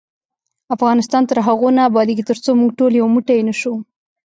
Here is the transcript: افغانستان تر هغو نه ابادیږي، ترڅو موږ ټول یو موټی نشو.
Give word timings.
افغانستان 0.75 1.23
تر 1.29 1.37
هغو 1.47 1.69
نه 1.77 1.81
ابادیږي، 1.89 2.23
ترڅو 2.29 2.49
موږ 2.59 2.71
ټول 2.79 2.91
یو 3.01 3.07
موټی 3.15 3.39
نشو. 3.47 3.73